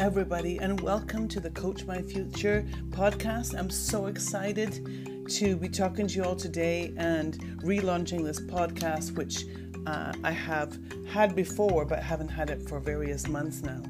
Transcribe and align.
everybody, 0.00 0.56
and 0.56 0.80
welcome 0.80 1.28
to 1.28 1.40
the 1.40 1.50
Coach 1.50 1.84
My 1.84 2.00
Future 2.00 2.66
podcast. 2.88 3.54
I'm 3.54 3.68
so 3.68 4.06
excited 4.06 5.28
to 5.28 5.56
be 5.56 5.68
talking 5.68 6.06
to 6.06 6.14
you 6.14 6.24
all 6.24 6.34
today 6.34 6.94
and 6.96 7.34
relaunching 7.62 8.24
this 8.24 8.40
podcast, 8.40 9.14
which 9.14 9.44
uh, 9.86 10.14
I 10.24 10.30
have 10.30 10.78
had 11.06 11.36
before 11.36 11.84
but 11.84 12.02
haven't 12.02 12.30
had 12.30 12.48
it 12.48 12.66
for 12.66 12.80
various 12.80 13.28
months 13.28 13.62
now. 13.62 13.82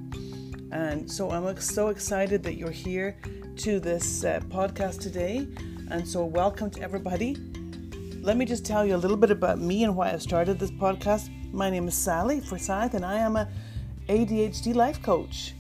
And 0.73 1.09
so 1.09 1.31
I'm 1.31 1.57
so 1.61 1.91
excited 1.91 2.43
that 2.43 2.57
you're 2.57 2.73
here 2.73 3.17
to 3.59 3.79
this 3.79 4.25
uh, 4.25 4.41
podcast 4.49 5.01
today. 5.01 5.47
And 5.93 6.07
so, 6.07 6.25
welcome 6.25 6.71
to 6.71 6.83
everybody. 6.83 7.37
Let 8.21 8.37
me 8.37 8.47
just 8.47 8.67
tell 8.67 8.85
you 8.85 8.97
a 8.97 9.03
little 9.05 9.17
bit 9.17 9.31
about 9.31 9.61
me 9.61 9.85
and 9.85 9.95
why 9.95 10.13
I 10.13 10.17
started 10.19 10.59
this 10.59 10.73
podcast. 10.73 11.31
My 11.53 11.71
name 11.71 11.87
is 11.87 11.95
Sally 11.95 12.41
Forsyth, 12.41 12.95
and 12.95 13.05
I 13.05 13.19
am 13.19 13.37
a 13.37 13.49
ADHD 14.09 14.75
life 14.75 15.01
coach. 15.03 15.55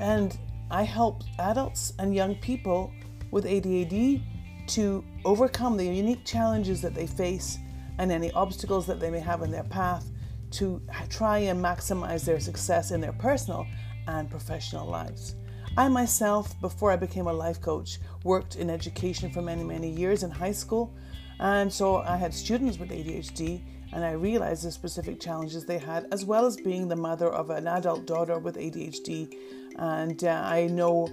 And 0.00 0.36
I 0.70 0.82
help 0.82 1.22
adults 1.38 1.92
and 1.98 2.14
young 2.14 2.34
people 2.36 2.92
with 3.30 3.44
ADHD 3.44 4.22
to 4.68 5.04
overcome 5.24 5.76
the 5.76 5.84
unique 5.84 6.24
challenges 6.24 6.80
that 6.82 6.94
they 6.94 7.06
face 7.06 7.58
and 7.98 8.10
any 8.10 8.32
obstacles 8.32 8.86
that 8.86 8.98
they 8.98 9.10
may 9.10 9.20
have 9.20 9.42
in 9.42 9.50
their 9.50 9.64
path 9.64 10.10
to 10.52 10.82
try 11.08 11.38
and 11.38 11.62
maximize 11.62 12.24
their 12.24 12.40
success 12.40 12.90
in 12.90 13.00
their 13.00 13.12
personal 13.12 13.66
and 14.08 14.30
professional 14.30 14.86
lives. 14.86 15.34
I 15.76 15.88
myself, 15.88 16.60
before 16.60 16.90
I 16.90 16.96
became 16.96 17.28
a 17.28 17.32
life 17.32 17.60
coach, 17.60 17.98
worked 18.24 18.56
in 18.56 18.70
education 18.70 19.30
for 19.30 19.42
many, 19.42 19.62
many 19.62 19.88
years 19.88 20.22
in 20.22 20.30
high 20.30 20.52
school. 20.52 20.92
And 21.38 21.72
so 21.72 21.98
I 21.98 22.16
had 22.16 22.34
students 22.34 22.78
with 22.78 22.90
ADHD, 22.90 23.62
and 23.92 24.04
I 24.04 24.12
realized 24.12 24.64
the 24.64 24.72
specific 24.72 25.20
challenges 25.20 25.64
they 25.64 25.78
had, 25.78 26.06
as 26.12 26.24
well 26.24 26.44
as 26.44 26.56
being 26.56 26.88
the 26.88 26.96
mother 26.96 27.28
of 27.28 27.50
an 27.50 27.68
adult 27.68 28.06
daughter 28.06 28.38
with 28.38 28.56
ADHD. 28.56 29.34
And 29.78 30.24
uh, 30.24 30.42
I 30.44 30.66
know 30.66 31.08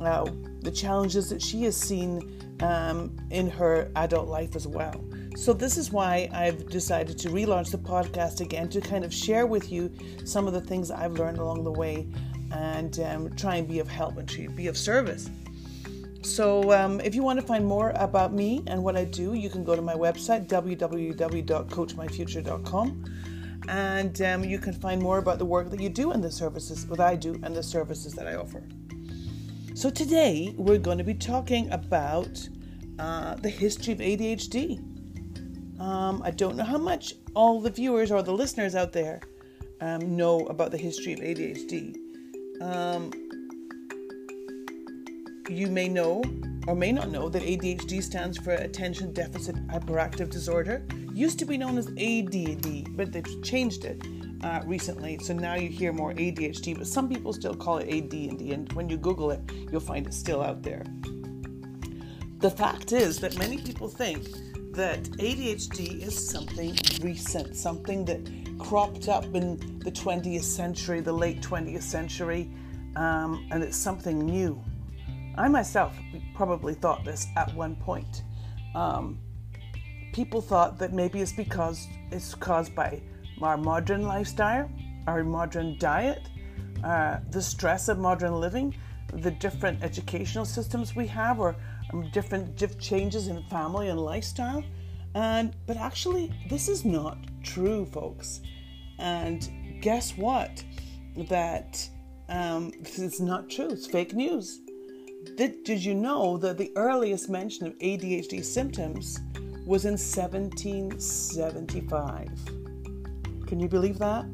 uh, 0.00 0.28
the 0.60 0.70
challenges 0.70 1.28
that 1.30 1.42
she 1.42 1.64
has 1.64 1.76
seen 1.76 2.38
um, 2.60 3.16
in 3.30 3.50
her 3.50 3.90
adult 3.96 4.28
life 4.28 4.56
as 4.56 4.66
well. 4.66 5.04
So, 5.36 5.52
this 5.52 5.78
is 5.78 5.90
why 5.90 6.28
I've 6.32 6.68
decided 6.68 7.18
to 7.18 7.30
relaunch 7.30 7.70
the 7.70 7.78
podcast 7.78 8.40
again 8.40 8.68
to 8.68 8.80
kind 8.80 9.04
of 9.04 9.14
share 9.14 9.46
with 9.46 9.72
you 9.72 9.90
some 10.24 10.46
of 10.46 10.52
the 10.52 10.60
things 10.60 10.90
I've 10.90 11.14
learned 11.14 11.38
along 11.38 11.64
the 11.64 11.72
way 11.72 12.06
and 12.52 13.00
um, 13.00 13.34
try 13.34 13.56
and 13.56 13.66
be 13.66 13.78
of 13.78 13.88
help 13.88 14.18
and 14.18 14.28
to 14.28 14.50
be 14.50 14.66
of 14.66 14.76
service. 14.76 15.30
So, 16.22 16.70
um, 16.72 17.00
if 17.00 17.14
you 17.14 17.22
want 17.22 17.40
to 17.40 17.46
find 17.46 17.64
more 17.66 17.92
about 17.96 18.32
me 18.32 18.62
and 18.66 18.82
what 18.84 18.96
I 18.96 19.04
do, 19.04 19.34
you 19.34 19.50
can 19.50 19.64
go 19.64 19.74
to 19.74 19.82
my 19.82 19.94
website, 19.94 20.46
www.coachmyfuture.com, 20.46 23.04
and 23.68 24.20
um, 24.22 24.44
you 24.44 24.58
can 24.58 24.72
find 24.72 25.00
more 25.00 25.18
about 25.18 25.38
the 25.38 25.44
work 25.44 25.70
that 25.70 25.80
you 25.80 25.88
do 25.88 26.12
and 26.12 26.22
the 26.22 26.30
services, 26.30 26.86
that 26.86 27.00
I 27.00 27.16
do, 27.16 27.38
and 27.42 27.54
the 27.54 27.62
services 27.62 28.12
that 28.14 28.26
I 28.26 28.34
offer. 28.34 28.62
So, 29.74 29.90
today 29.90 30.54
we're 30.56 30.78
going 30.78 30.98
to 30.98 31.04
be 31.04 31.14
talking 31.14 31.70
about 31.70 32.48
uh, 32.98 33.34
the 33.36 33.48
history 33.48 33.92
of 33.92 34.00
ADHD. 34.00 34.78
Um, 35.80 36.22
I 36.24 36.30
don't 36.30 36.56
know 36.56 36.64
how 36.64 36.78
much 36.78 37.14
all 37.34 37.60
the 37.60 37.70
viewers 37.70 38.10
or 38.10 38.22
the 38.22 38.32
listeners 38.32 38.74
out 38.74 38.92
there 38.92 39.20
um, 39.80 40.16
know 40.16 40.46
about 40.46 40.70
the 40.70 40.78
history 40.78 41.12
of 41.12 41.20
ADHD. 41.20 41.96
Um, 42.60 43.10
you 45.48 45.66
may 45.66 45.88
know 45.88 46.22
or 46.66 46.74
may 46.76 46.92
not 46.92 47.10
know 47.10 47.28
that 47.28 47.42
ADHD 47.42 48.02
stands 48.02 48.38
for 48.38 48.52
Attention 48.52 49.12
Deficit 49.12 49.56
Hyperactive 49.68 50.30
Disorder. 50.30 50.86
Used 51.14 51.38
to 51.40 51.44
be 51.44 51.58
known 51.58 51.78
as 51.78 51.88
ADD, 51.88 52.96
but 52.96 53.12
they've 53.12 53.42
changed 53.42 53.84
it 53.84 54.02
uh, 54.42 54.60
recently. 54.64 55.18
So 55.18 55.34
now 55.34 55.54
you 55.54 55.68
hear 55.68 55.92
more 55.92 56.12
ADHD, 56.14 56.78
but 56.78 56.86
some 56.86 57.08
people 57.08 57.32
still 57.32 57.54
call 57.54 57.78
it 57.78 57.88
ADD, 57.88 58.40
and 58.52 58.72
when 58.72 58.88
you 58.88 58.96
Google 58.96 59.30
it, 59.30 59.40
you'll 59.70 59.80
find 59.80 60.06
it 60.06 60.14
still 60.14 60.42
out 60.42 60.62
there. 60.62 60.84
The 62.38 62.50
fact 62.50 62.92
is 62.92 63.18
that 63.20 63.38
many 63.38 63.58
people 63.58 63.88
think 63.88 64.26
that 64.72 65.02
ADHD 65.02 66.02
is 66.02 66.28
something 66.30 66.76
recent, 67.02 67.56
something 67.56 68.04
that 68.06 68.58
cropped 68.58 69.08
up 69.08 69.24
in 69.34 69.78
the 69.80 69.92
20th 69.92 70.42
century, 70.42 71.00
the 71.00 71.12
late 71.12 71.40
20th 71.42 71.82
century, 71.82 72.50
um, 72.96 73.46
and 73.50 73.62
it's 73.62 73.76
something 73.76 74.18
new. 74.18 74.62
I 75.36 75.48
myself 75.48 75.94
probably 76.34 76.74
thought 76.74 77.04
this 77.04 77.26
at 77.36 77.54
one 77.54 77.76
point. 77.76 78.22
Um, 78.74 79.18
people 80.12 80.40
thought 80.40 80.78
that 80.78 80.92
maybe 80.92 81.20
it's 81.20 81.32
because 81.32 81.88
it's 82.10 82.34
caused 82.34 82.74
by 82.74 83.00
our 83.40 83.56
modern 83.56 84.02
lifestyle, 84.02 84.70
our 85.06 85.24
modern 85.24 85.76
diet, 85.78 86.28
uh, 86.84 87.18
the 87.30 87.42
stress 87.42 87.88
of 87.88 87.98
modern 87.98 88.40
living, 88.40 88.74
the 89.12 89.30
different 89.30 89.82
educational 89.82 90.44
systems 90.44 90.94
we 90.94 91.06
have, 91.06 91.40
or 91.40 91.56
um, 91.92 92.08
different 92.12 92.56
diff- 92.56 92.78
changes 92.78 93.28
in 93.28 93.42
family 93.44 93.88
and 93.88 94.00
lifestyle. 94.00 94.62
And 95.14 95.54
but 95.66 95.76
actually, 95.76 96.32
this 96.48 96.68
is 96.68 96.84
not 96.84 97.18
true, 97.42 97.84
folks. 97.86 98.40
And 98.98 99.80
guess 99.82 100.16
what? 100.16 100.62
That 101.28 101.86
um, 102.28 102.72
this 102.80 102.98
is 102.98 103.20
not 103.20 103.50
true. 103.50 103.68
It's 103.70 103.86
fake 103.86 104.14
news. 104.14 104.60
Did, 105.36 105.64
did 105.64 105.84
you 105.84 105.94
know 105.94 106.36
that 106.38 106.58
the 106.58 106.72
earliest 106.76 107.28
mention 107.28 107.66
of 107.66 107.78
ADHD 107.78 108.44
symptoms 108.44 109.20
was 109.72 109.84
in 109.86 109.92
1775? 109.92 112.28
Can 113.46 113.58
you 113.58 113.68
believe 113.68 113.98
that? 113.98 114.26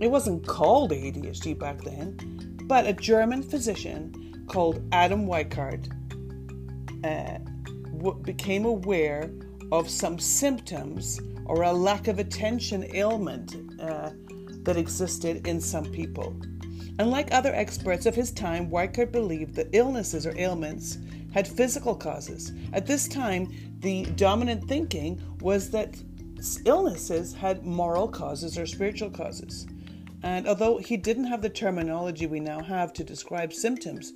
It 0.00 0.10
wasn't 0.10 0.46
called 0.46 0.92
ADHD 0.92 1.58
back 1.58 1.82
then, 1.82 2.16
but 2.64 2.86
a 2.86 2.94
German 2.94 3.42
physician 3.42 4.46
called 4.48 4.82
Adam 4.92 5.26
Weikard 5.26 5.92
uh, 7.04 7.40
became 8.22 8.64
aware 8.64 9.30
of 9.70 9.90
some 9.90 10.18
symptoms 10.18 11.20
or 11.44 11.64
a 11.64 11.72
lack 11.72 12.08
of 12.08 12.18
attention 12.18 12.86
ailment 12.94 13.54
uh, 13.82 14.12
that 14.62 14.78
existed 14.78 15.46
in 15.46 15.60
some 15.60 15.84
people. 15.84 16.34
Unlike 16.98 17.34
other 17.34 17.54
experts 17.54 18.06
of 18.06 18.14
his 18.14 18.30
time, 18.30 18.70
Weikard 18.70 19.12
believed 19.12 19.56
that 19.56 19.68
illnesses 19.72 20.26
or 20.26 20.32
ailments 20.38 20.96
had 21.32 21.46
physical 21.46 21.94
causes. 21.94 22.52
At 22.72 22.86
this 22.86 23.06
time, 23.06 23.69
the 23.80 24.04
dominant 24.16 24.68
thinking 24.68 25.20
was 25.40 25.70
that 25.70 25.96
illnesses 26.64 27.32
had 27.34 27.64
moral 27.64 28.08
causes 28.08 28.58
or 28.58 28.66
spiritual 28.66 29.10
causes. 29.10 29.66
And 30.22 30.46
although 30.46 30.78
he 30.78 30.96
didn't 30.96 31.24
have 31.24 31.42
the 31.42 31.48
terminology 31.48 32.26
we 32.26 32.40
now 32.40 32.62
have 32.62 32.92
to 32.94 33.04
describe 33.04 33.52
symptoms, 33.52 34.12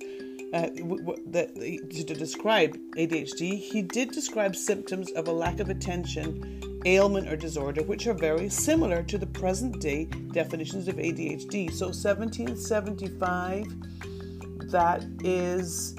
uh, 0.53 0.67
w- 0.67 1.03
w- 1.03 1.87
to 1.89 2.13
describe 2.13 2.77
ADHD, 2.95 3.57
he 3.57 3.81
did 3.81 4.11
describe 4.11 4.55
symptoms 4.55 5.11
of 5.11 5.27
a 5.27 5.31
lack 5.31 5.59
of 5.59 5.69
attention 5.69 6.61
ailment 6.85 7.27
or 7.27 7.35
disorder, 7.35 7.81
which 7.81 8.05
are 8.05 8.13
very 8.13 8.47
similar 8.47 9.01
to 9.03 9.17
the 9.17 9.25
present 9.25 9.81
day 9.81 10.05
definitions 10.31 10.87
of 10.87 10.97
ADHD. 10.97 11.71
So 11.71 11.87
1775, 11.87 13.65
that 14.69 15.03
is 15.23 15.95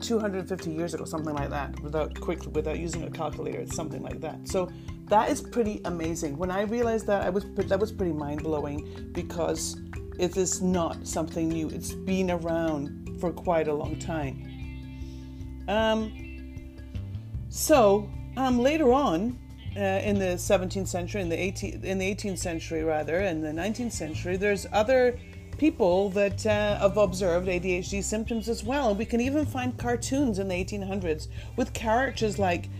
250 0.00 0.70
years 0.70 0.94
ago, 0.94 1.04
something 1.04 1.34
like 1.34 1.50
that, 1.50 1.78
without 1.80 2.18
quickly 2.20 2.50
without 2.52 2.78
using 2.78 3.04
a 3.04 3.10
calculator, 3.10 3.58
it's 3.58 3.76
something 3.76 4.02
like 4.02 4.20
that. 4.20 4.48
So 4.48 4.70
that 5.08 5.30
is 5.30 5.42
pretty 5.42 5.80
amazing. 5.84 6.36
When 6.36 6.50
I 6.50 6.62
realized 6.62 7.06
that, 7.06 7.22
I 7.22 7.30
was 7.30 7.44
that 7.56 7.78
was 7.78 7.92
pretty 7.92 8.12
mind 8.12 8.42
blowing 8.42 9.10
because 9.12 9.80
it 10.18 10.36
is 10.36 10.60
not 10.60 11.06
something 11.06 11.48
new. 11.48 11.68
It's 11.68 11.92
been 11.92 12.30
around 12.30 13.18
for 13.20 13.32
quite 13.32 13.68
a 13.68 13.74
long 13.74 13.98
time. 13.98 14.46
Um, 15.68 16.66
so 17.48 18.08
um, 18.36 18.58
later 18.58 18.92
on, 18.92 19.38
uh, 19.76 19.80
in 19.80 20.18
the 20.18 20.34
17th 20.36 20.88
century, 20.88 21.22
in 21.22 21.28
the 21.28 21.36
18th, 21.36 21.84
in 21.84 21.98
the 21.98 22.14
18th 22.14 22.38
century 22.38 22.82
rather, 22.82 23.20
in 23.20 23.40
the 23.40 23.52
19th 23.52 23.92
century, 23.92 24.36
there's 24.36 24.66
other 24.72 25.18
people 25.60 26.08
that 26.08 26.46
uh, 26.46 26.78
have 26.78 26.96
observed 26.96 27.46
ADHD 27.46 28.02
symptoms 28.02 28.48
as 28.48 28.64
well. 28.64 28.94
We 28.94 29.04
can 29.04 29.20
even 29.20 29.44
find 29.44 29.76
cartoons 29.76 30.38
in 30.38 30.48
the 30.48 30.54
1800s 30.54 31.28
with 31.54 31.74
characters 31.74 32.38
like 32.38 32.70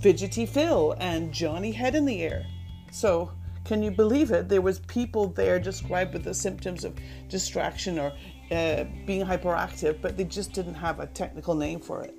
Fidgety 0.00 0.46
Phil 0.46 0.96
and 1.00 1.30
Johnny 1.32 1.70
Head 1.70 1.94
in 1.94 2.06
the 2.06 2.22
Air. 2.22 2.46
So, 2.90 3.30
can 3.66 3.82
you 3.82 3.90
believe 3.90 4.30
it? 4.30 4.48
There 4.48 4.62
was 4.62 4.78
people 4.78 5.28
there 5.28 5.58
described 5.60 6.14
with 6.14 6.24
the 6.24 6.32
symptoms 6.32 6.82
of 6.84 6.94
distraction 7.28 7.98
or 7.98 8.14
uh, 8.50 8.84
being 9.04 9.26
hyperactive, 9.26 10.00
but 10.00 10.16
they 10.16 10.24
just 10.24 10.54
didn't 10.54 10.76
have 10.76 11.00
a 11.00 11.06
technical 11.08 11.54
name 11.54 11.78
for 11.78 12.04
it. 12.04 12.16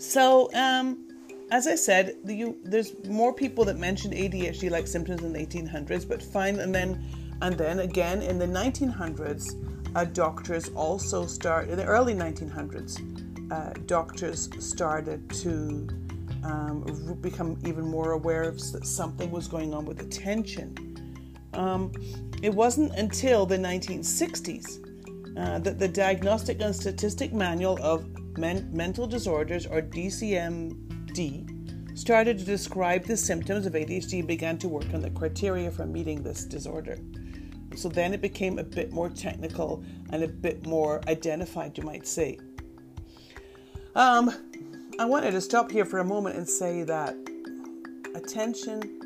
So, 0.00 0.48
um, 0.54 1.07
as 1.50 1.66
I 1.66 1.74
said, 1.74 2.16
the, 2.24 2.54
there's 2.62 2.92
more 3.06 3.32
people 3.32 3.64
that 3.66 3.78
mentioned 3.78 4.14
ADHD-like 4.14 4.86
symptoms 4.86 5.22
in 5.22 5.32
the 5.32 5.38
1800s, 5.38 6.08
but 6.08 6.22
fine, 6.22 6.60
and 6.60 6.74
then 6.74 7.04
and 7.40 7.56
then 7.56 7.78
again 7.80 8.20
in 8.20 8.38
the 8.38 8.46
1900s, 8.46 9.94
uh, 9.94 10.04
doctors 10.04 10.70
also 10.70 11.24
start 11.24 11.68
in 11.68 11.76
the 11.76 11.84
early 11.84 12.12
1900s. 12.14 13.52
Uh, 13.52 13.72
doctors 13.86 14.50
started 14.58 15.30
to 15.30 15.88
um, 16.44 17.16
become 17.20 17.56
even 17.64 17.86
more 17.86 18.12
aware 18.12 18.42
of 18.42 18.56
that 18.72 18.84
something 18.84 19.30
was 19.30 19.46
going 19.48 19.72
on 19.72 19.84
with 19.84 20.00
attention. 20.00 20.74
um, 21.54 21.92
it 22.42 22.54
wasn't 22.54 22.92
until 22.94 23.46
the 23.46 23.56
1960s 23.56 24.84
uh, 25.38 25.58
that 25.60 25.78
the 25.78 25.88
Diagnostic 25.88 26.60
and 26.60 26.74
Statistic 26.74 27.32
Manual 27.32 27.78
of 27.82 28.06
Men- 28.36 28.68
Mental 28.72 29.06
Disorders, 29.06 29.66
or 29.66 29.80
DCMD, 31.12 31.98
started 31.98 32.38
to 32.38 32.44
describe 32.44 33.04
the 33.04 33.16
symptoms 33.16 33.66
of 33.66 33.72
ADHD 33.72 34.20
and 34.20 34.28
began 34.28 34.56
to 34.58 34.68
work 34.68 34.92
on 34.94 35.00
the 35.00 35.10
criteria 35.10 35.70
for 35.70 35.84
meeting 35.84 36.22
this 36.22 36.44
disorder. 36.44 36.98
So 37.76 37.88
then 37.88 38.14
it 38.14 38.20
became 38.20 38.58
a 38.58 38.64
bit 38.64 38.92
more 38.92 39.08
technical 39.08 39.84
and 40.10 40.22
a 40.22 40.28
bit 40.28 40.66
more 40.66 41.00
identified, 41.08 41.76
you 41.76 41.84
might 41.84 42.06
say. 42.06 42.38
Um, 43.94 44.32
I 44.98 45.04
wanted 45.04 45.32
to 45.32 45.40
stop 45.40 45.70
here 45.70 45.84
for 45.84 45.98
a 45.98 46.04
moment 46.04 46.36
and 46.36 46.48
say 46.48 46.82
that 46.84 47.16
attention 48.14 48.98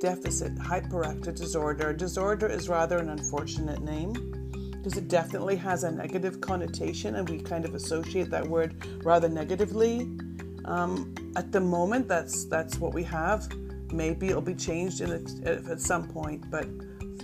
deficit 0.00 0.54
hyperactive 0.56 1.36
disorder. 1.36 1.92
Disorder 1.92 2.46
is 2.46 2.68
rather 2.68 2.98
an 2.98 3.08
unfortunate 3.08 3.82
name 3.82 4.12
because 4.70 4.96
it 4.96 5.08
definitely 5.08 5.56
has 5.56 5.84
a 5.84 5.90
negative 5.90 6.40
connotation 6.40 7.16
and 7.16 7.28
we 7.28 7.40
kind 7.40 7.64
of 7.64 7.74
associate 7.74 8.30
that 8.30 8.46
word 8.46 8.76
rather 9.04 9.28
negatively. 9.28 10.08
Um, 10.66 11.14
at 11.36 11.52
the 11.52 11.60
moment, 11.60 12.08
that's 12.08 12.44
that's 12.46 12.78
what 12.78 12.92
we 12.92 13.02
have. 13.04 13.48
Maybe 13.92 14.28
it'll 14.28 14.42
be 14.42 14.54
changed 14.54 15.00
in 15.00 15.10
a, 15.12 15.70
at 15.70 15.80
some 15.80 16.08
point, 16.08 16.50
but 16.50 16.66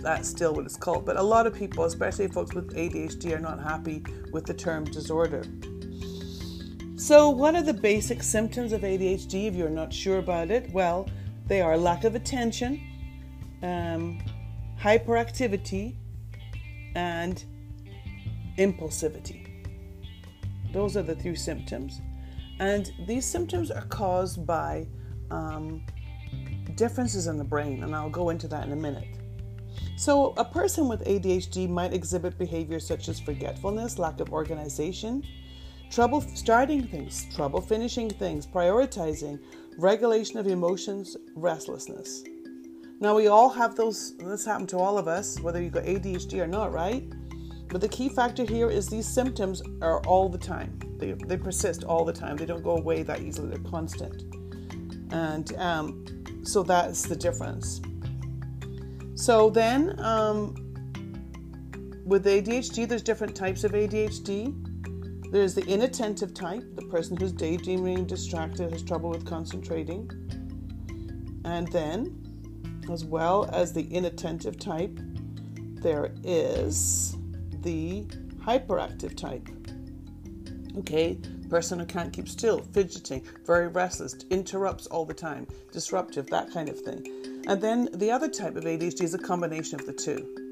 that's 0.01 0.29
still 0.29 0.53
what 0.53 0.65
it's 0.65 0.77
called. 0.77 1.05
But 1.05 1.17
a 1.17 1.23
lot 1.23 1.45
of 1.45 1.53
people, 1.53 1.83
especially 1.83 2.27
folks 2.27 2.53
with 2.53 2.73
ADHD, 2.75 3.35
are 3.35 3.39
not 3.39 3.59
happy 3.59 4.03
with 4.31 4.45
the 4.45 4.53
term 4.53 4.85
disorder. 4.85 5.43
So, 6.95 7.29
what 7.29 7.53
are 7.55 7.61
the 7.61 7.73
basic 7.73 8.23
symptoms 8.23 8.71
of 8.71 8.81
ADHD 8.81 9.47
if 9.47 9.55
you're 9.55 9.69
not 9.69 9.91
sure 9.91 10.19
about 10.19 10.51
it? 10.51 10.71
Well, 10.71 11.09
they 11.47 11.61
are 11.61 11.77
lack 11.77 12.05
of 12.05 12.15
attention, 12.15 12.81
um, 13.61 14.21
hyperactivity, 14.79 15.95
and 16.95 17.43
impulsivity. 18.57 19.47
Those 20.71 20.95
are 20.95 21.03
the 21.03 21.15
three 21.15 21.35
symptoms. 21.35 21.99
And 22.63 22.93
these 23.05 23.25
symptoms 23.25 23.71
are 23.71 23.85
caused 23.87 24.47
by 24.47 24.87
um, 25.31 25.85
differences 26.75 27.27
in 27.27 27.37
the 27.37 27.43
brain, 27.43 27.83
and 27.83 27.93
I'll 27.93 28.09
go 28.09 28.29
into 28.29 28.47
that 28.47 28.65
in 28.65 28.71
a 28.71 28.77
minute. 28.77 29.19
So, 29.97 30.33
a 30.37 30.45
person 30.45 30.87
with 30.87 31.03
ADHD 31.03 31.67
might 31.67 31.91
exhibit 31.91 32.37
behaviors 32.37 32.87
such 32.87 33.09
as 33.09 33.19
forgetfulness, 33.19 33.99
lack 33.99 34.21
of 34.21 34.31
organization, 34.31 35.25
trouble 35.91 36.21
starting 36.21 36.87
things, 36.87 37.27
trouble 37.35 37.59
finishing 37.59 38.09
things, 38.09 38.47
prioritizing, 38.47 39.39
regulation 39.77 40.39
of 40.39 40.47
emotions, 40.47 41.17
restlessness. 41.35 42.23
Now, 43.01 43.13
we 43.13 43.27
all 43.27 43.49
have 43.49 43.75
those, 43.75 44.15
this 44.19 44.45
happened 44.45 44.69
to 44.69 44.77
all 44.77 44.97
of 44.97 45.09
us, 45.09 45.37
whether 45.41 45.61
you've 45.61 45.73
got 45.73 45.83
ADHD 45.83 46.39
or 46.39 46.47
not, 46.47 46.71
right? 46.71 47.03
But 47.73 47.81
the 47.81 47.89
key 47.89 48.07
factor 48.07 48.43
here 48.43 48.69
is 48.69 48.87
these 48.87 49.07
symptoms 49.07 49.63
are 49.81 49.99
all 50.01 50.29
the 50.29 50.37
time. 50.37 50.77
They, 50.99 51.13
they 51.13 51.37
persist 51.37 51.83
all 51.83 52.05
the 52.05 52.13
time. 52.13 52.37
They 52.37 52.45
don't 52.45 52.61
go 52.61 52.77
away 52.77 53.01
that 53.01 53.21
easily. 53.21 53.49
They're 53.49 53.71
constant. 53.71 54.31
And 55.11 55.51
um, 55.57 56.05
so 56.43 56.61
that's 56.61 57.01
the 57.01 57.15
difference. 57.15 57.81
So 59.15 59.49
then, 59.49 59.99
um, 59.99 60.53
with 62.05 62.25
ADHD, 62.25 62.87
there's 62.87 63.01
different 63.01 63.35
types 63.35 63.63
of 63.63 63.71
ADHD. 63.71 65.31
There's 65.31 65.55
the 65.55 65.65
inattentive 65.65 66.35
type, 66.35 66.63
the 66.75 66.83
person 66.83 67.17
who's 67.17 67.31
daydreaming, 67.31 68.05
distracted, 68.05 68.71
has 68.71 68.83
trouble 68.83 69.09
with 69.09 69.25
concentrating. 69.25 70.11
And 71.43 71.67
then, 71.71 72.83
as 72.91 73.03
well 73.03 73.49
as 73.51 73.73
the 73.73 73.91
inattentive 73.91 74.59
type, 74.59 74.99
there 75.81 76.11
is 76.23 77.17
the 77.63 78.05
hyperactive 78.45 79.15
type. 79.15 79.47
Okay, 80.79 81.17
person 81.49 81.79
who 81.79 81.85
can't 81.85 82.11
keep 82.11 82.27
still, 82.27 82.59
fidgeting, 82.59 83.23
very 83.45 83.67
restless, 83.67 84.15
interrupts 84.31 84.87
all 84.87 85.05
the 85.05 85.13
time, 85.13 85.47
disruptive, 85.71 86.27
that 86.27 86.51
kind 86.51 86.67
of 86.67 86.79
thing. 86.79 87.43
And 87.47 87.61
then 87.61 87.89
the 87.93 88.09
other 88.09 88.27
type 88.27 88.55
of 88.55 88.63
ADHD 88.63 89.01
is 89.01 89.13
a 89.13 89.19
combination 89.19 89.79
of 89.79 89.85
the 89.85 89.93
two. 89.93 90.43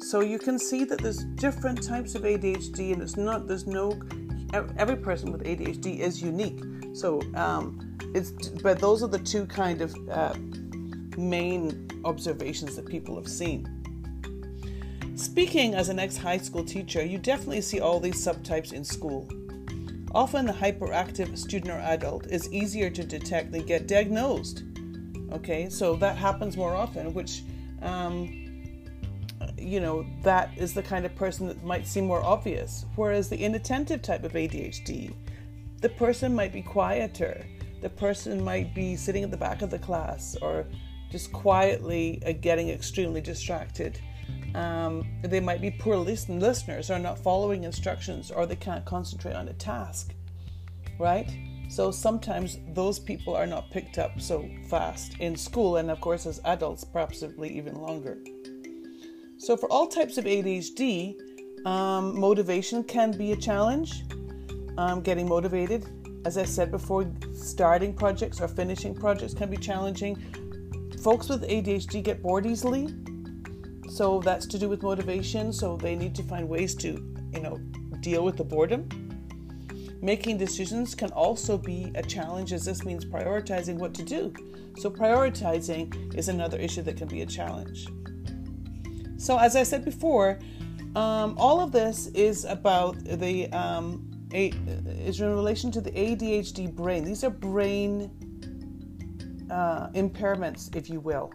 So 0.00 0.20
you 0.20 0.38
can 0.38 0.58
see 0.58 0.84
that 0.84 0.98
there's 0.98 1.24
different 1.24 1.82
types 1.82 2.14
of 2.14 2.22
ADHD, 2.22 2.92
and 2.92 3.02
it's 3.02 3.16
not 3.16 3.46
there's 3.46 3.66
no 3.66 4.00
every 4.52 4.96
person 4.96 5.30
with 5.30 5.44
ADHD 5.44 6.00
is 6.00 6.22
unique. 6.22 6.60
So 6.94 7.20
um, 7.34 7.96
it's 8.14 8.30
but 8.62 8.78
those 8.78 9.02
are 9.02 9.08
the 9.08 9.18
two 9.18 9.46
kind 9.46 9.82
of 9.82 9.94
uh, 10.10 10.34
main 11.18 11.88
observations 12.04 12.76
that 12.76 12.86
people 12.86 13.14
have 13.16 13.28
seen. 13.28 13.79
Speaking 15.20 15.74
as 15.74 15.90
an 15.90 15.98
ex 15.98 16.16
high 16.16 16.38
school 16.38 16.64
teacher, 16.64 17.04
you 17.04 17.18
definitely 17.18 17.60
see 17.60 17.78
all 17.78 18.00
these 18.00 18.26
subtypes 18.26 18.72
in 18.72 18.82
school. 18.82 19.28
Often, 20.12 20.46
the 20.46 20.52
hyperactive 20.52 21.36
student 21.36 21.70
or 21.70 21.78
adult 21.78 22.26
is 22.28 22.50
easier 22.50 22.88
to 22.88 23.04
detect 23.04 23.52
than 23.52 23.66
get 23.66 23.86
diagnosed. 23.86 24.62
Okay, 25.30 25.68
so 25.68 25.94
that 25.96 26.16
happens 26.16 26.56
more 26.56 26.74
often, 26.74 27.12
which, 27.12 27.42
um, 27.82 28.30
you 29.58 29.78
know, 29.78 30.06
that 30.22 30.56
is 30.56 30.72
the 30.72 30.82
kind 30.82 31.04
of 31.04 31.14
person 31.14 31.46
that 31.48 31.62
might 31.62 31.86
seem 31.86 32.06
more 32.06 32.24
obvious. 32.24 32.86
Whereas 32.96 33.28
the 33.28 33.36
inattentive 33.36 34.00
type 34.00 34.24
of 34.24 34.32
ADHD, 34.32 35.12
the 35.82 35.90
person 35.90 36.34
might 36.34 36.50
be 36.50 36.62
quieter, 36.62 37.44
the 37.82 37.90
person 37.90 38.42
might 38.42 38.74
be 38.74 38.96
sitting 38.96 39.22
at 39.22 39.30
the 39.30 39.36
back 39.36 39.60
of 39.60 39.68
the 39.68 39.78
class 39.78 40.34
or 40.40 40.64
just 41.10 41.30
quietly 41.30 42.22
uh, 42.24 42.32
getting 42.32 42.70
extremely 42.70 43.20
distracted 43.20 44.00
um, 44.54 45.06
they 45.22 45.40
might 45.40 45.60
be 45.60 45.70
poor 45.70 45.96
listen- 45.96 46.40
listeners 46.40 46.90
or 46.90 46.98
not 46.98 47.18
following 47.18 47.64
instructions 47.64 48.30
or 48.30 48.46
they 48.46 48.56
can't 48.56 48.84
concentrate 48.84 49.34
on 49.34 49.48
a 49.48 49.52
task, 49.54 50.14
right? 50.98 51.30
So 51.70 51.92
sometimes 51.92 52.58
those 52.74 52.98
people 52.98 53.36
are 53.36 53.46
not 53.46 53.70
picked 53.70 53.98
up 53.98 54.20
so 54.20 54.48
fast 54.68 55.14
in 55.20 55.36
school, 55.36 55.76
and 55.76 55.88
of 55.88 56.00
course, 56.00 56.26
as 56.26 56.40
adults, 56.44 56.82
possibly 56.82 57.56
even 57.56 57.76
longer. 57.76 58.18
So, 59.38 59.56
for 59.56 59.70
all 59.70 59.86
types 59.86 60.18
of 60.18 60.24
ADHD, 60.24 61.16
um, 61.64 62.18
motivation 62.18 62.82
can 62.82 63.12
be 63.12 63.30
a 63.32 63.36
challenge. 63.36 64.02
Um, 64.78 65.00
getting 65.00 65.28
motivated, 65.28 65.86
as 66.24 66.36
I 66.36 66.44
said 66.44 66.72
before, 66.72 67.08
starting 67.32 67.94
projects 67.94 68.40
or 68.40 68.48
finishing 68.48 68.94
projects 68.94 69.32
can 69.32 69.48
be 69.48 69.56
challenging. 69.56 70.16
Folks 71.02 71.28
with 71.28 71.42
ADHD 71.48 72.02
get 72.02 72.20
bored 72.20 72.46
easily, 72.46 72.88
so 73.90 74.20
that's 74.20 74.46
to 74.46 74.58
do 74.58 74.68
with 74.68 74.82
motivation. 74.82 75.52
So 75.52 75.76
they 75.76 75.96
need 75.96 76.14
to 76.14 76.22
find 76.22 76.48
ways 76.48 76.74
to, 76.76 76.88
you 77.34 77.40
know, 77.40 77.58
deal 78.00 78.24
with 78.24 78.36
the 78.36 78.44
boredom. 78.44 78.88
Making 80.00 80.38
decisions 80.38 80.94
can 80.94 81.10
also 81.10 81.58
be 81.58 81.92
a 81.94 82.02
challenge, 82.02 82.52
as 82.52 82.64
this 82.64 82.84
means 82.84 83.04
prioritizing 83.04 83.76
what 83.76 83.92
to 83.94 84.02
do. 84.02 84.32
So, 84.78 84.90
prioritizing 84.90 86.14
is 86.14 86.28
another 86.28 86.56
issue 86.56 86.80
that 86.82 86.96
can 86.96 87.06
be 87.06 87.20
a 87.20 87.26
challenge. 87.26 87.86
So, 89.18 89.36
as 89.36 89.56
I 89.56 89.62
said 89.62 89.84
before, 89.84 90.38
um, 90.96 91.34
all 91.36 91.60
of 91.60 91.70
this 91.70 92.06
is 92.08 92.46
about 92.46 92.96
the 93.04 93.52
um, 93.52 94.08
a, 94.32 94.48
is 95.04 95.20
in 95.20 95.34
relation 95.34 95.70
to 95.72 95.82
the 95.82 95.90
ADHD 95.90 96.74
brain. 96.74 97.04
These 97.04 97.24
are 97.24 97.30
brain 97.30 98.10
uh, 99.50 99.88
impairments, 99.90 100.74
if 100.74 100.88
you 100.88 101.00
will. 101.00 101.30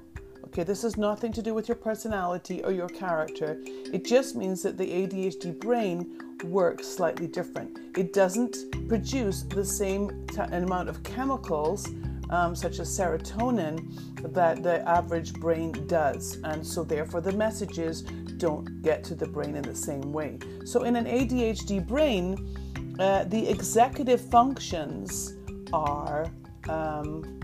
Okay, 0.56 0.64
this 0.64 0.84
has 0.84 0.96
nothing 0.96 1.34
to 1.34 1.42
do 1.42 1.54
with 1.54 1.68
your 1.68 1.76
personality 1.76 2.64
or 2.64 2.72
your 2.72 2.88
character. 2.88 3.58
It 3.66 4.06
just 4.06 4.38
means 4.38 4.64
that 4.64 4.78
the 4.78 4.86
ADHD 4.86 5.60
brain 5.60 6.18
works 6.46 6.88
slightly 6.88 7.28
different. 7.28 7.78
It 7.98 8.14
doesn't 8.14 8.88
produce 8.88 9.42
the 9.42 9.66
same 9.66 10.26
t- 10.28 10.40
amount 10.40 10.88
of 10.88 11.04
chemicals, 11.04 11.90
um, 12.30 12.56
such 12.56 12.80
as 12.80 12.88
serotonin, 12.88 14.32
that 14.34 14.64
the 14.64 14.88
average 14.88 15.34
brain 15.34 15.74
does. 15.88 16.38
And 16.46 16.66
so, 16.66 16.86
therefore, 16.86 17.20
the 17.20 17.34
messages 17.34 18.04
don't 18.38 18.82
get 18.82 19.04
to 19.04 19.14
the 19.14 19.28
brain 19.28 19.58
in 19.58 19.64
the 19.64 19.76
same 19.76 20.14
way. 20.14 20.40
So, 20.64 20.84
in 20.84 20.96
an 20.96 21.04
ADHD 21.04 21.86
brain, 21.86 22.96
uh, 22.98 23.26
the 23.26 23.46
executive 23.46 24.22
functions 24.22 25.34
are 25.74 26.32
um, 26.70 27.35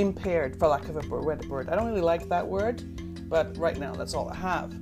impaired, 0.00 0.58
for 0.58 0.68
lack 0.68 0.88
of 0.88 0.96
a 0.96 1.00
better 1.00 1.48
word. 1.48 1.68
I 1.68 1.76
don't 1.76 1.86
really 1.86 2.00
like 2.00 2.28
that 2.28 2.46
word, 2.46 2.82
but 3.28 3.56
right 3.56 3.78
now 3.78 3.94
that's 3.94 4.14
all 4.14 4.28
I 4.28 4.36
have. 4.36 4.74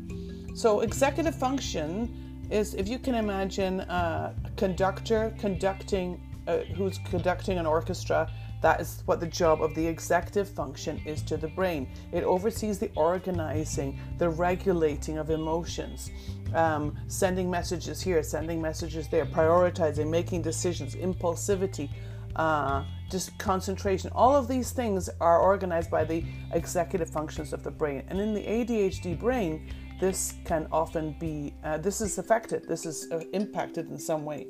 So, 0.55 0.81
executive 0.81 1.35
function 1.35 2.47
is 2.51 2.75
if 2.75 2.89
you 2.89 2.99
can 2.99 3.15
imagine 3.15 3.81
a 3.81 4.35
conductor 4.57 5.35
conducting, 5.39 6.21
uh, 6.47 6.59
who's 6.77 6.99
conducting 6.99 7.59
an 7.59 7.67
orchestra. 7.67 8.31
That 8.63 8.81
is 8.81 9.03
what 9.05 9.21
the 9.21 9.27
job 9.27 9.63
of 9.63 9.75
the 9.75 9.87
executive 9.87 10.49
function 10.49 11.01
is 11.05 11.23
to 11.23 11.37
the 11.37 11.49
brain. 11.49 11.89
It 12.11 12.25
oversees 12.25 12.79
the 12.79 12.91
organizing, 12.97 14.01
the 14.19 14.31
regulating 14.31 15.19
of 15.19 15.29
emotions, 15.31 16.11
um, 16.55 16.97
sending 17.07 17.51
messages 17.51 18.01
here, 18.01 18.23
sending 18.23 18.63
messages 18.63 19.09
there, 19.09 19.27
prioritizing, 19.27 20.09
making 20.09 20.43
decisions, 20.43 20.95
impulsivity, 20.95 21.91
uh, 22.37 22.85
just 23.11 23.37
concentration. 23.39 24.11
All 24.15 24.35
of 24.35 24.49
these 24.49 24.73
things 24.73 25.09
are 25.21 25.41
organized 25.41 25.91
by 25.91 26.05
the 26.05 26.25
executive 26.53 27.09
functions 27.09 27.53
of 27.53 27.63
the 27.63 27.71
brain. 27.71 28.03
And 28.09 28.21
in 28.21 28.35
the 28.35 28.43
ADHD 28.43 29.19
brain, 29.19 29.69
this 30.01 30.35
can 30.45 30.67
often 30.73 31.17
be, 31.19 31.55
uh, 31.65 31.79
this 31.79 32.01
is 32.01 32.19
affected, 32.19 32.67
this 32.69 32.85
is 32.85 33.11
uh, 33.11 33.21
impacted 33.33 33.89
in 33.89 33.99
some 33.99 34.25
way. 34.25 34.47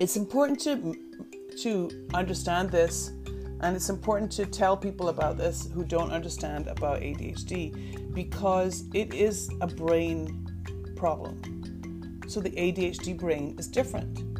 It's 0.00 0.16
important 0.16 0.60
to, 0.60 0.94
to 1.62 2.08
understand 2.14 2.70
this, 2.70 3.12
and 3.60 3.76
it's 3.76 3.88
important 3.88 4.30
to 4.32 4.46
tell 4.46 4.76
people 4.76 5.08
about 5.08 5.36
this 5.36 5.68
who 5.72 5.84
don't 5.84 6.10
understand 6.10 6.68
about 6.68 7.00
ADHD 7.00 8.14
because 8.14 8.84
it 8.94 9.14
is 9.14 9.50
a 9.60 9.66
brain 9.66 10.46
problem. 10.96 12.20
So 12.28 12.40
the 12.40 12.50
ADHD 12.50 13.16
brain 13.16 13.56
is 13.58 13.68
different. 13.68 14.37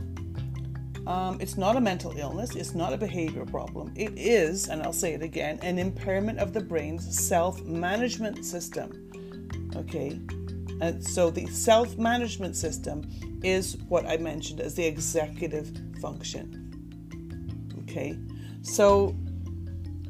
Um, 1.08 1.38
it's 1.40 1.56
not 1.56 1.74
a 1.74 1.80
mental 1.80 2.12
illness, 2.18 2.54
it's 2.54 2.74
not 2.74 2.92
a 2.92 2.98
behavior 2.98 3.46
problem. 3.46 3.90
It 3.96 4.12
is, 4.18 4.68
and 4.68 4.82
I'll 4.82 4.92
say 4.92 5.14
it 5.14 5.22
again, 5.22 5.58
an 5.62 5.78
impairment 5.78 6.38
of 6.38 6.52
the 6.52 6.60
brain's 6.60 7.18
self 7.18 7.64
management 7.64 8.44
system. 8.44 9.10
Okay? 9.74 10.20
And 10.82 11.02
so 11.02 11.30
the 11.30 11.46
self 11.46 11.96
management 11.96 12.56
system 12.56 13.08
is 13.42 13.78
what 13.88 14.04
I 14.04 14.18
mentioned 14.18 14.60
as 14.60 14.74
the 14.74 14.84
executive 14.84 15.72
function. 16.02 16.66
Okay? 17.84 18.18
So 18.60 19.16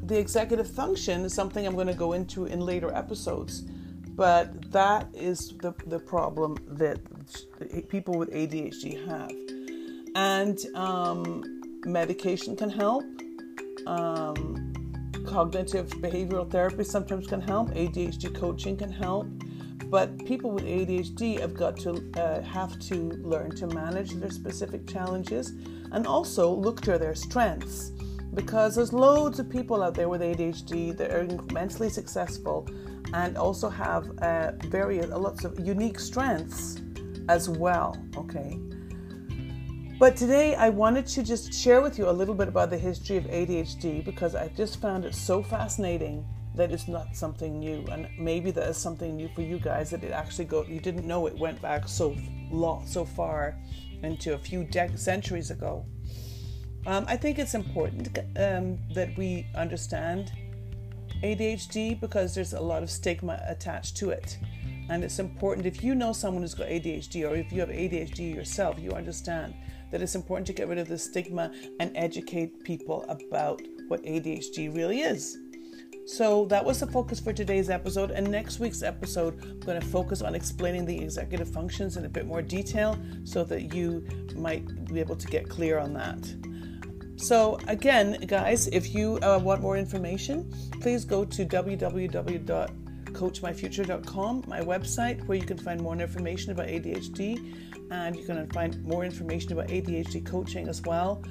the 0.03 0.19
executive 0.19 0.69
function 0.69 1.23
is 1.23 1.33
something 1.33 1.65
I'm 1.65 1.75
going 1.75 1.87
to 1.87 1.93
go 1.93 2.11
into 2.11 2.43
in 2.43 2.59
later 2.59 2.93
episodes, 2.93 3.61
but 3.61 4.69
that 4.73 5.07
is 5.13 5.53
the, 5.61 5.73
the 5.87 5.99
problem 5.99 6.57
that 6.67 6.99
people 7.87 8.15
with 8.15 8.33
ADHD 8.33 9.07
have 9.07 9.31
and 10.15 10.59
um, 10.75 11.61
medication 11.85 12.55
can 12.55 12.69
help. 12.69 13.03
Um, 13.87 14.73
cognitive 15.25 15.89
behavioral 16.01 16.49
therapy 16.49 16.83
sometimes 16.83 17.27
can 17.27 17.41
help. 17.41 17.69
ADHD 17.71 18.33
coaching 18.33 18.77
can 18.77 18.91
help. 18.91 19.27
But 19.85 20.23
people 20.25 20.51
with 20.51 20.65
ADHD 20.65 21.39
have 21.39 21.53
got 21.53 21.77
to 21.77 22.11
uh, 22.15 22.41
have 22.41 22.77
to 22.79 22.95
learn 23.23 23.55
to 23.55 23.67
manage 23.67 24.11
their 24.11 24.29
specific 24.29 24.87
challenges 24.87 25.53
and 25.91 26.05
also 26.05 26.53
look 26.53 26.81
to 26.81 26.97
their 26.99 27.15
strengths 27.15 27.91
because 28.33 28.75
there's 28.75 28.93
loads 28.93 29.39
of 29.39 29.49
people 29.49 29.81
out 29.81 29.95
there 29.95 30.07
with 30.07 30.21
ADHD 30.21 30.95
that 30.95 31.11
are 31.11 31.21
immensely 31.21 31.89
successful 31.89 32.67
and 33.13 33.37
also 33.37 33.69
have 33.69 34.11
uh, 34.19 34.51
various 34.67 35.07
lots 35.09 35.43
of 35.43 35.59
unique 35.59 35.99
strengths 35.99 36.79
as 37.27 37.49
well. 37.49 37.97
Okay, 38.15 38.59
but 39.99 40.15
today 40.15 40.55
I 40.55 40.69
wanted 40.69 41.05
to 41.07 41.23
just 41.23 41.53
share 41.53 41.81
with 41.81 41.97
you 41.99 42.09
a 42.09 42.11
little 42.11 42.33
bit 42.33 42.47
about 42.47 42.69
the 42.69 42.77
history 42.77 43.17
of 43.17 43.25
ADHD 43.25 44.03
because 44.05 44.33
I 44.33 44.47
just 44.47 44.79
found 44.79 45.03
it 45.03 45.13
so 45.13 45.43
fascinating 45.43 46.25
that 46.55 46.71
it's 46.71 46.87
not 46.87 47.17
something 47.17 47.59
new 47.59 47.85
and 47.91 48.07
maybe 48.17 48.49
that 48.51 48.69
is 48.69 48.77
something 48.77 49.17
new 49.17 49.29
for 49.35 49.41
you 49.41 49.59
guys 49.59 49.89
that 49.89 50.03
it 50.03 50.11
actually 50.11 50.45
go 50.45 50.63
you 50.63 50.79
didn't 50.79 51.05
know 51.05 51.27
it 51.27 51.37
went 51.37 51.61
back 51.61 51.87
so 51.87 52.15
long 52.49 52.87
so 52.87 53.03
far 53.03 53.57
into 54.01 54.33
a 54.33 54.37
few 54.37 54.65
centuries 54.95 55.51
ago. 55.51 55.85
Um, 56.85 57.03
I 57.09 57.17
think 57.17 57.37
it's 57.37 57.53
important 57.53 58.17
um, 58.37 58.79
that 58.93 59.09
we 59.17 59.45
understand 59.53 60.31
ADHD 61.23 61.99
because 61.99 62.33
there's 62.33 62.53
a 62.53 62.61
lot 62.61 62.83
of 62.83 62.89
stigma 62.89 63.43
attached 63.47 63.97
to 63.97 64.11
it. 64.11 64.37
And 64.89 65.03
it's 65.03 65.19
important 65.19 65.67
if 65.67 65.83
you 65.83 65.93
know 65.93 66.13
someone 66.13 66.41
who's 66.41 66.55
got 66.55 66.67
ADHD 66.67 67.29
or 67.29 67.35
if 67.35 67.51
you 67.51 67.59
have 67.59 67.69
ADHD 67.69 68.33
yourself, 68.33 68.79
you 68.79 68.91
understand 68.91 69.53
that 69.91 70.01
it's 70.01 70.15
important 70.15 70.45
to 70.47 70.53
get 70.53 70.67
rid 70.67 70.77
of 70.77 70.87
the 70.87 70.97
stigma 70.97 71.51
and 71.79 71.91
educate 71.95 72.63
people 72.63 73.05
about 73.09 73.61
what 73.87 74.03
ADHD 74.03 74.75
really 74.75 75.01
is. 75.01 75.37
So 76.09 76.45
that 76.45 76.65
was 76.65 76.79
the 76.79 76.87
focus 76.87 77.19
for 77.19 77.33
today's 77.33 77.69
episode. 77.69 78.09
And 78.09 78.31
next 78.31 78.59
week's 78.59 78.81
episode, 78.81 79.43
I'm 79.43 79.59
going 79.59 79.79
to 79.79 79.87
focus 79.87 80.23
on 80.23 80.33
explaining 80.33 80.85
the 80.85 80.99
executive 80.99 81.49
functions 81.49 81.97
in 81.97 82.05
a 82.05 82.09
bit 82.09 82.25
more 82.25 82.41
detail 82.41 82.97
so 83.23 83.43
that 83.43 83.75
you 83.75 84.03
might 84.35 84.91
be 84.91 84.99
able 84.99 85.15
to 85.15 85.27
get 85.27 85.47
clear 85.47 85.77
on 85.77 85.93
that. 85.93 86.17
So, 87.15 87.59
again, 87.67 88.21
guys, 88.25 88.65
if 88.69 88.95
you 88.95 89.19
uh, 89.21 89.39
want 89.43 89.61
more 89.61 89.77
information, 89.77 90.51
please 90.81 91.05
go 91.05 91.25
to 91.25 91.45
www.coachmyfuture.com, 91.45 94.43
my 94.47 94.61
website, 94.61 95.23
where 95.27 95.37
you 95.37 95.45
can 95.45 95.59
find 95.59 95.81
more 95.81 95.95
information 95.95 96.53
about 96.53 96.65
ADHD 96.67 97.68
and 97.91 98.15
you're 98.15 98.27
going 98.27 98.45
to 98.45 98.53
find 98.53 98.83
more 98.83 99.03
information 99.03 99.53
about 99.53 99.67
ADHD 99.67 100.25
coaching 100.25 100.67
as 100.67 100.81
well. 100.81 101.23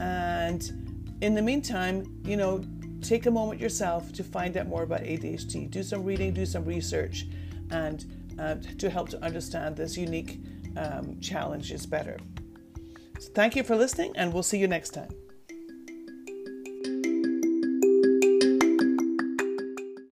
And 0.00 1.16
in 1.20 1.34
the 1.34 1.42
meantime, 1.42 2.04
you 2.24 2.36
know, 2.36 2.62
take 3.00 3.26
a 3.26 3.30
moment 3.30 3.60
yourself 3.60 4.12
to 4.12 4.24
find 4.24 4.56
out 4.56 4.66
more 4.66 4.82
about 4.82 5.00
ADHD. 5.00 5.70
Do 5.70 5.82
some 5.82 6.04
reading, 6.04 6.32
do 6.32 6.46
some 6.46 6.64
research, 6.64 7.26
and 7.70 8.04
uh, 8.38 8.56
to 8.78 8.90
help 8.90 9.08
to 9.10 9.24
understand 9.24 9.76
this 9.76 9.96
unique 9.96 10.40
um, 10.76 11.18
is 11.20 11.86
better. 11.86 12.18
So 13.18 13.30
thank 13.34 13.56
you 13.56 13.62
for 13.62 13.76
listening, 13.76 14.12
and 14.16 14.32
we'll 14.32 14.42
see 14.42 14.58
you 14.58 14.68
next 14.68 14.90
time. 14.90 15.08